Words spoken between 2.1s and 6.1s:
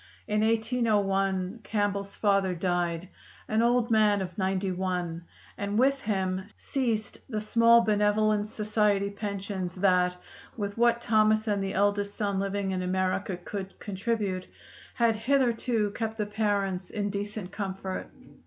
father died, an old man of ninety one, and with